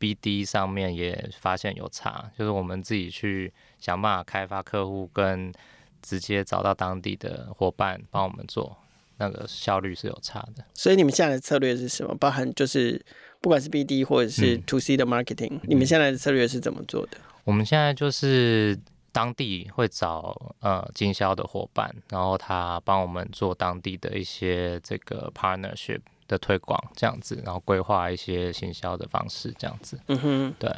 [0.00, 5.52] BD 上面也发现有差，就是我们自己去想办法开发客户，跟
[6.00, 8.74] 直接找到当地的伙伴帮我们做。
[9.22, 12.12] 那个效率是有差的，所以你们现在的策略是什么？
[12.16, 13.00] 包含就是
[13.40, 17.18] 不管是 BD 或者是 To C 的 marketing，、嗯、你们现在的策略是怎么做的？
[17.44, 18.76] 我们现在就是
[19.12, 30.00] 当地会找呃经销的伙伴，然后他帮我们做当地的一些这个 partnership 的推广，这样子，然后规划一些行销的方式，这样子。
[30.08, 30.68] 嗯哼，对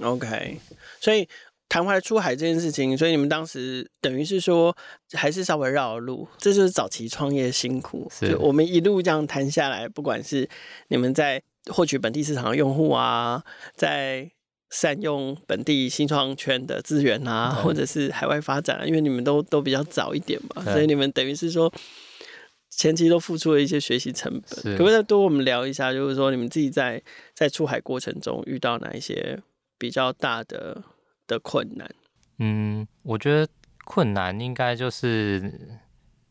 [0.00, 0.58] ，OK，
[1.00, 1.28] 所以。
[1.74, 4.72] 谈回来出海这件事情，所以你们当时等于是说，
[5.14, 8.08] 还是稍微绕了路，这就是早期创业辛苦。
[8.14, 10.48] 是就我们一路这样谈下来，不管是
[10.86, 13.42] 你们在获取本地市场的用户啊，
[13.74, 14.30] 在
[14.70, 21.72] 善用本地新创圈的资源啊，或者是海外发展，因为你们都都比较早一点嘛，所以你们等于是说
[22.70, 24.76] 前期都付出了一些学习成本。
[24.76, 27.02] 可不可以再多我们聊一下，就是说你们自己在
[27.34, 29.40] 在出海过程中遇到哪一些
[29.76, 30.80] 比较大的？
[31.26, 31.90] 的困难，
[32.38, 33.50] 嗯，我觉得
[33.84, 35.80] 困难应该就是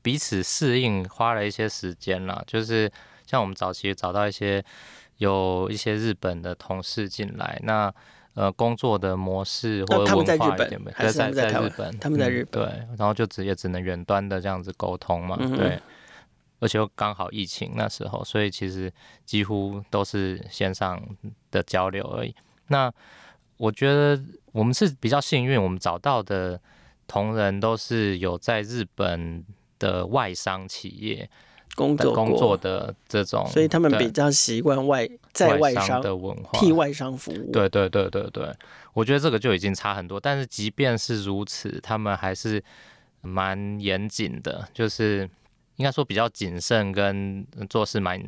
[0.01, 2.43] 彼此适应，花了一些时间啦。
[2.45, 2.91] 就是
[3.25, 4.63] 像我们早期找到一些
[5.17, 7.93] 有一些日本的同事进来，那
[8.34, 15.79] 呃工作的模式或者文化一点，还是在在日本，他们在日本，对，然后就直接只能远端的这样子沟通嘛，对。
[16.60, 18.89] 而且又刚好疫情那时候，所以其实
[19.25, 20.97] 几乎都是线上
[21.51, 22.34] 的交流而已。
[22.67, 22.89] 那
[23.57, 26.59] 我觉得我们是比较幸运，我们找到的
[27.07, 29.43] 同仁都是有在日本
[29.79, 31.29] 的外商企业
[31.75, 37.51] 工作工作的这种，所以他们比较习惯外在外商的文化，替外商服务。
[37.51, 38.53] 对对对对对，
[38.93, 40.19] 我觉得这个就已经差很多。
[40.19, 42.63] 但是即便是如此，他们还是
[43.21, 45.29] 蛮严谨的，就是。
[45.77, 48.23] 应该说比较谨慎，跟做事蛮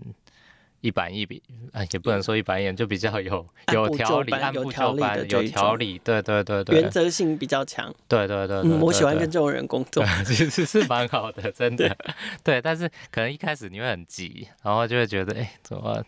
[0.85, 3.43] 一板一笔，哎，也不能说一板一眼，就比较有
[3.73, 11.97] 有条理，按部就班，有条理，对对对对，原则性比较强，对对对，嗯，我喜欢跟这种人工作， 其实是蛮好的，真的，
[12.43, 16.03] 对，但是可能一开始你会很急，然后就会觉得，哎，怎么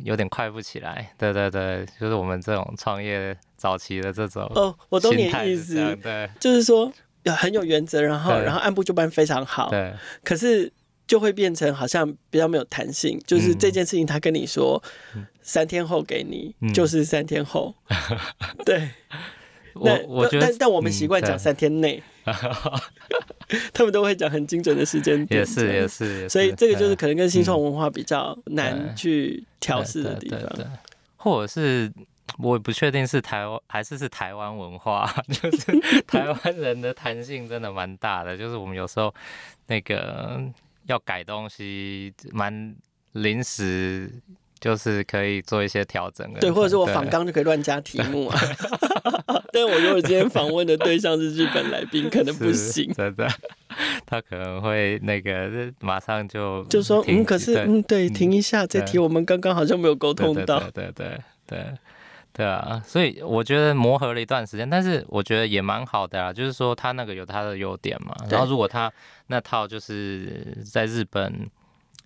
[0.00, 1.10] 有点快不起来？
[1.16, 6.92] 对对对，就是我们这种创业早期的这种，哦，我懂你意思，对，就是说。
[7.38, 9.70] 很有原则，然后然后按部就班非常好。
[9.70, 9.94] 对。
[10.22, 10.70] 可是
[11.06, 14.82] 就会变成好像比较没有弹性，就是这件事情他跟你说
[15.42, 17.74] 三天后给你，就是三天后。
[18.64, 18.90] 对。
[19.74, 22.02] 我我觉得，但但我们习惯讲三天内。
[23.74, 25.40] 他们都会讲很精准的时间点。
[25.40, 26.28] 也是也是。
[26.28, 30.40] 所以这个就是可能跟新创文化比较难去调试的地方。
[31.16, 31.92] 或者是。
[32.38, 39.14] 我也不确定是台湾还是是台湾文化， 就是台湾人的弹性真的蛮大的，就是我们有时候
[39.66, 40.40] 那个
[40.86, 42.74] 要改东西蛮
[43.12, 44.10] 临时，
[44.60, 46.32] 就是可以做一些调整。
[46.40, 48.38] 对，或者是我访纲就可以乱加题目啊。
[49.52, 52.92] 但我如果今天访问的对象是日本来宾，可能不行。
[52.92, 53.28] 真的，
[54.04, 60.58] 他可能会那个马上就就说嗯，可是嗯，对，停一下，这题我们刚刚好像没有沟通到。
[60.70, 61.64] 对对对对。
[62.36, 66.32] 对啊，所以我觉得磨合了一段时间，但是我觉得也蛮好的啊。
[66.32, 68.92] 就是说他那个有他的优点嘛，然后如果他
[69.28, 71.48] 那套就是在日本，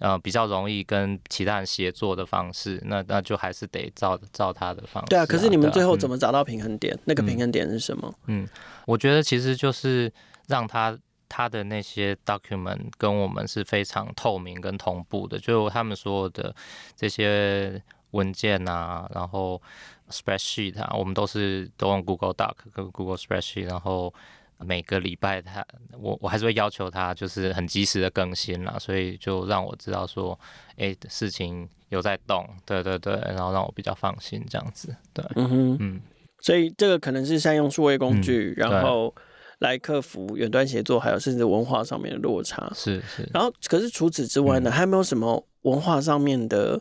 [0.00, 5.08] 呃，比较容易跟其他人协作的方式，那那就还是得照照他的方式啊。
[5.08, 6.94] 对啊，可是你们最后怎么找到平衡点？
[6.94, 8.14] 嗯，那个平衡点是什么？
[8.26, 8.46] 嗯，
[8.84, 10.12] 我觉得其实就是
[10.46, 10.94] 让他
[11.26, 16.54] 他的那些 document 跟我们是非常透明跟同步的，就他们所有的
[16.94, 19.62] 这些文件啊，然后。
[20.10, 24.12] Spreadsheet 啊，我们都是都用 Google Doc 跟 Google Spreadsheet，然后
[24.58, 25.64] 每个礼拜他
[26.00, 30.38] 我我还是会要求他就是很及时的更新啦，所以就让我知道说，
[30.76, 36.00] 哎，事情有在动，对对对，然后让我比较放心这样子，对，嗯哼，嗯，
[36.40, 39.14] 所以这个可能是善用数位工具，嗯、然后
[39.60, 46.80] 来克服远端协作，还有甚至文化上面的落差，是是，然后可是除此之外呢，嗯、还有没有什么文化上面的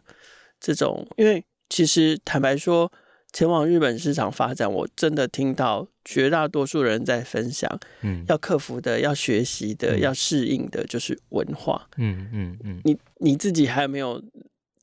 [0.59, 1.07] 这种？
[1.15, 2.91] 因为其实坦白说。
[3.33, 12.81] 前往日本市场发展，我真的听到绝大多数人在分享，嗯，要克服的、要学习的、嗯、要适应的，就是文化，嗯嗯嗯。
[12.83, 14.23] 你你自己还有没有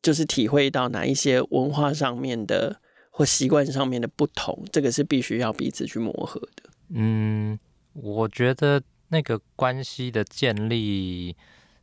[0.02, 2.80] 就是体会到哪一些文化上面的
[3.10, 4.62] 或习惯上面的不同？
[4.70, 6.70] 这个是必须要彼此去磨合的。
[6.90, 7.58] 嗯，
[7.94, 11.34] 我觉得那个关系的建立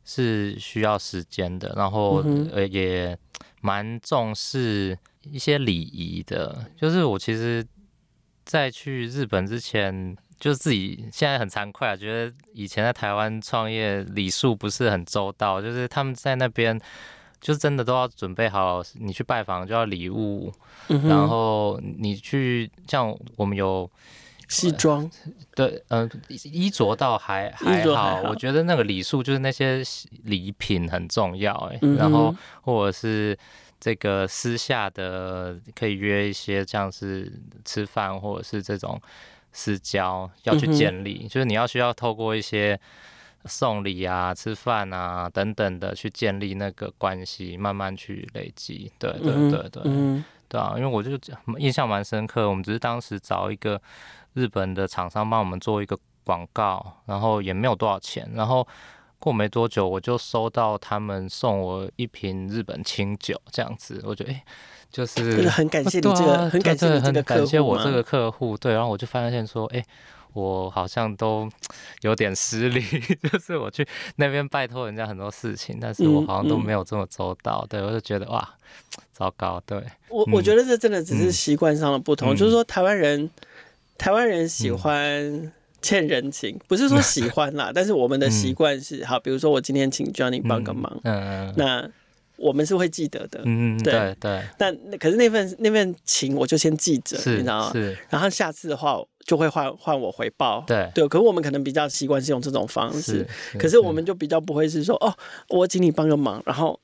[0.04, 3.18] 是需要时间的，然后呃也
[3.60, 4.96] 蛮重视。
[5.30, 7.64] 一些礼仪的，就是我其实，
[8.44, 16.78] 在去日本之前，就自己现在很惭愧啊，觉得以前在台湾创业礼数不是很周到，就是他们在那边，
[17.40, 20.52] 就真的都要准备好，你去拜访就要礼物，
[20.88, 23.88] 嗯、然后你去像我们有
[24.48, 25.08] 西装，
[25.54, 29.82] 对，嗯、呃，衣着倒还还好，还好我觉得那个礼数就是那些
[30.24, 33.38] 礼品很重要，哎，嗯、然后或者是。
[33.82, 37.32] 这个私下的可以约一些，像是
[37.64, 39.00] 吃饭或者是这种
[39.50, 42.78] 私交要去建立，嗯、就是你要需要透过一些
[43.46, 48.92] 送礼啊、吃饭啊等等的去建立那个关系，慢慢去累积。
[49.00, 51.18] 对对对对，对啊，因为我就
[51.58, 53.82] 印象蛮深刻，我们只是当时找一个
[54.34, 58.64] 日本的厂商帮我们做一个广告，然后也没有多少钱，然后。
[59.22, 64.44] 过没多久，我就收到他们送我一瓶日本清酒，这样子，我觉得哎，
[64.90, 69.84] 就是很感谢你这个，很感谢你这个感谢我这个客户，对，然后我就发现说，哎，
[70.32, 71.48] 我好像都
[72.00, 72.82] 有点失礼，
[73.30, 78.56] 就是我去那边拜托人家很多事情，但是我好像都没有这么周到，对，我就觉得哇，
[79.12, 83.30] 糟糕，对，我我觉得这真的只是习惯上的不同，就是说台湾人，
[83.96, 85.52] 台湾人喜欢。
[85.82, 91.86] 欠人情不是说喜欢啦，但是我们的习惯是好，比如说我今天请 Johnny 帮个忙，嗯，那
[92.36, 93.42] 我们是会记得的。
[93.44, 94.16] 嗯，对对。
[94.20, 97.70] 对但可是那份那份情，我就先记着，你知道吗？
[97.72, 97.98] 是。
[98.08, 100.64] 然后下次的话，就会换换我回报。
[100.66, 101.06] 对对。
[101.08, 103.26] 可是我们可能比较习惯是用这种方式，
[103.58, 105.12] 可是我们就比较不会是说，哦，
[105.48, 106.78] 我请你帮个忙，然后。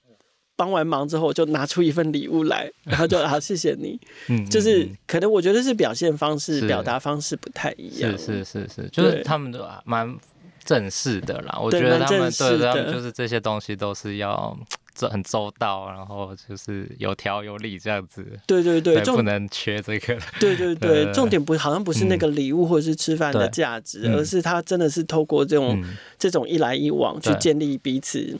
[0.59, 3.96] 帮完忙之后，我就拿出一份礼物来， 然后就好谢谢你。
[4.26, 8.11] 嗯，就是可能我觉得是表现方式、表达方式不太一样。
[8.18, 10.18] 是是是是，就是他们都蛮
[10.64, 11.56] 正式的啦。
[11.62, 14.59] 我觉得他们对他们就是这些东西都是要
[14.98, 18.26] 这很周到，然后就是有条有理这样子。
[18.44, 20.18] 对对对，不能缺这个。
[20.40, 25.80] 对对对，重点不好像不是那个礼物或者是吃饭的价值，而是他真的是透过这种
[26.18, 28.36] 这种一来一往去建立彼此。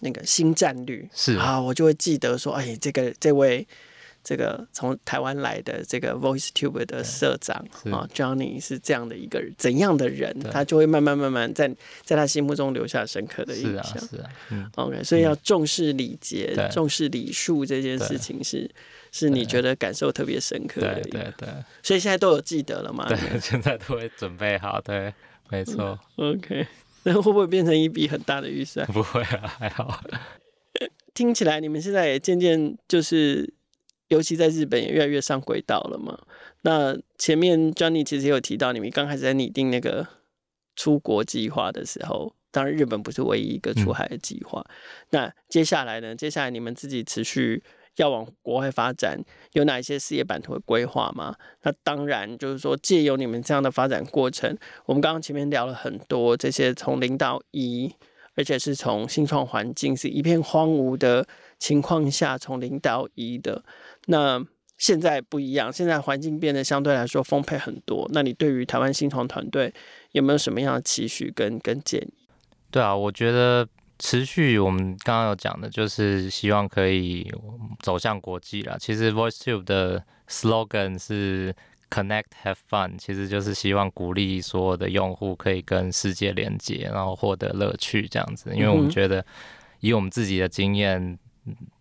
[0.00, 3.66] 那个新战略是啊，我就会记得说，哎，这个这位
[4.22, 7.56] 这个从台湾来的这个 VoiceTube 的社长
[7.90, 13.98] 啊，Johnny 是这样的一个人怎样的人，他就会慢慢慢慢在在他心目中留下深刻的印象。
[13.98, 18.70] 是啊，嗯，OK，所以要重视礼节、重视礼数这件事情是
[19.10, 20.94] 是你觉得感受特别深刻的。
[21.00, 21.48] 对对对，
[21.82, 23.06] 所以现在都有记得了吗？
[23.08, 24.80] 对， 现在都会准备好。
[24.82, 25.14] 对，
[25.48, 25.98] 没错。
[26.16, 26.66] OK。
[27.04, 28.86] 那会不会变成一笔很大的预算？
[28.92, 30.02] 不会啊，还好。
[31.14, 33.52] 听起来你们现在也渐渐就是，
[34.08, 36.18] 尤其在日本也越来越上轨道了嘛。
[36.62, 40.06] 那前面 Johnny 其实也有提到，你们刚开始在拟定那个
[40.76, 44.60] 出国计划的时候，当然日本不是唯一一个出海的计划。
[44.68, 44.74] 嗯、
[45.10, 46.14] 那接下来呢？
[46.14, 47.62] 接下来你们自己持续。
[47.96, 49.20] 要往国外发展，
[49.52, 51.34] 有哪一些事业版图的规划吗？
[51.62, 57.94] 那当然就是说，借由你们这样的发展过程，我们刚刚前面聊了很多这些从零到一，
[58.36, 61.26] 而且是从新创环境是一片荒芜的
[61.58, 63.62] 情况下从零到一的。
[64.06, 64.42] 那
[64.78, 68.08] 现在不一样，现在环境变得相对来说丰沛很多。
[68.12, 69.74] 那你对于台湾新创团队
[70.12, 72.14] 有没有什么样的期许跟跟建议？
[72.70, 73.68] 对啊，我觉得。
[74.00, 77.30] 持续，我们刚刚有讲的，就是希望可以
[77.80, 78.74] 走向国际啦。
[78.80, 81.54] 其实 VoiceTube 的 slogan 是
[81.90, 88.50] Connect Have Fun，其实就是希望鼓励所有的用户可以跟世界连接，然后获得乐趣这样子。
[88.54, 89.22] 因为我们觉得，
[89.80, 91.18] 以我们自己的经验，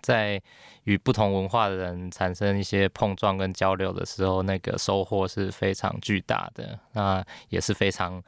[0.01, 0.41] 在
[0.83, 8.21] 与不同文化的人产生一些碰撞跟交流的时候，那个收获是非常巨大的，那也是非常。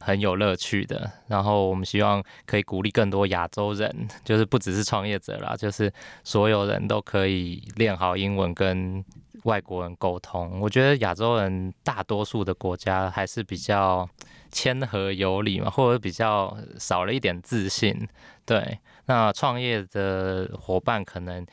[0.00, 5.92] 很有乐趣的，然后我们希望可以鼓励更多亚洲人， 就是不只是创业者啦，就是
[6.24, 9.04] 所有人都可以练好英文跟
[9.44, 10.58] 外国人沟通。
[10.60, 14.08] 我觉得亚洲人大多数的国家还是比较
[14.50, 18.08] 谦和有礼嘛，或者比较少了一点自信。
[18.44, 21.46] 对，那创业的伙伴可能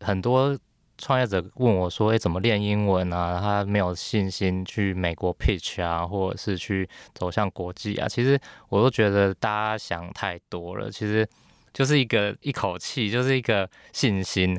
[0.00, 0.58] 很多。
[1.00, 3.40] 创业者问我说：“诶，怎么练英文啊？
[3.40, 8.38] 他没有信心去美国 pitch 啊，或者是去走向国际啊。”其实
[8.68, 10.90] 我都觉得大家想太多了。
[10.90, 11.26] 其实
[11.72, 14.56] 就是一个一口气，就是一个信心。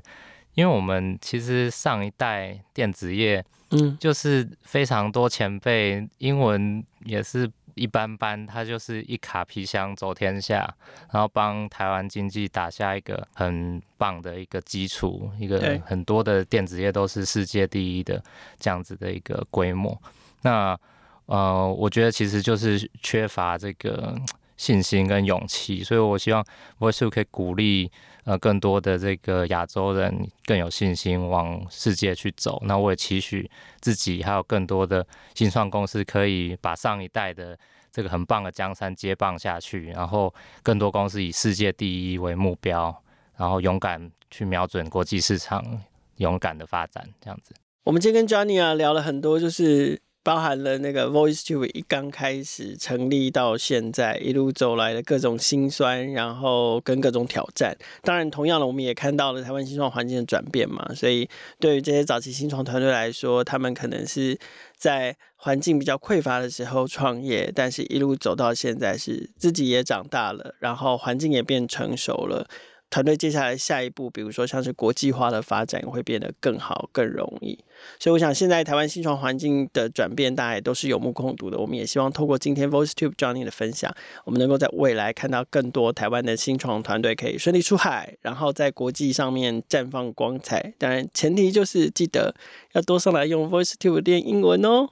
[0.56, 7.50] 因为我们其实上一代电子业，嗯，就是非常多前辈英文也是。
[7.76, 10.72] 一般般，他就是一卡皮箱走天下，
[11.12, 18.24] 然后帮台湾经济打下一个很棒的一个基础，一个很多的电子业都是世界第一的
[18.60, 20.00] 这样子的一个规模。
[20.42, 20.78] 那
[21.26, 24.16] 呃，我觉得其实就是缺乏这个
[24.58, 26.46] 信心跟勇气，所以我希望
[26.80, 27.92] VoiceTube 可以鼓励。
[28.24, 32.62] 呃，更多的这个亚洲人更有信心往世界去走。
[32.66, 33.50] 那我也期许
[33.80, 37.58] 自己还有更多的新创公司可以把上一代的
[37.92, 42.96] 这个很棒的江山接棒下去，然后更多公司以世界第一为目标，
[43.38, 45.82] 然后勇敢去瞄准国际市场，
[46.18, 47.56] 勇敢的发展这样子。
[47.84, 50.02] 我们今天跟 Johnny 啊聊了很多，就是。
[50.24, 57.76] 包含了那个 VoiceTube 一刚开始成立到现在一路走来的各种辛酸，然后跟各种挑战。
[58.04, 60.94] 当然，同样的，我们也看到了台湾新创环境的转变嘛。
[60.94, 61.28] 所以，
[61.60, 64.38] 对于这些早期新创团队来说，他们可能是
[64.78, 72.48] 在环境比较匮乏的时候创业，但是一路走到现在，是自己也长大了，然后环境也变成熟了。
[72.92, 77.58] 团队接下来下一步，比如说像是国际化的发展，会变得更好、更容易。
[77.98, 81.58] 所以，我想现在台湾新创环境的转变，大家也都是有目共睹的。
[81.58, 83.92] 我们也希望透过今天 VoiceTube Johnny 的分享，
[84.26, 90.74] 我们能够在未来看到更多台湾的新创团队可以顺利出海，然后在国际上面绽放光彩。
[90.78, 92.36] 当然，前提就是记得
[92.74, 94.90] 要多上来用 VoiceTube 练英文哦。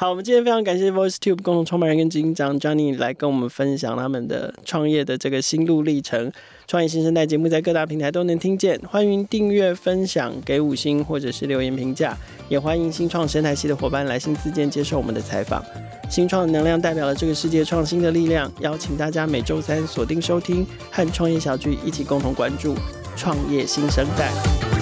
[0.00, 6.32] 好，我们今天非常感谢 VoiceTube 共同创办人跟执行长 Johnny 来跟我们分享他们的创业的这个心路历程。
[6.66, 12.16] 创业新生代节目在各大平台都能听见，欢迎订阅、分享、给五星或者是留言评价，
[12.48, 15.62] 也欢迎新创生态系的伙伴来信自荐接受我们的采访。
[16.08, 22.74] 新创的能量代表了这个世界创新的力量，邀请大家每周三锁定收听，和创业小聚一起共同关注。
[23.16, 24.79] 创业新生代。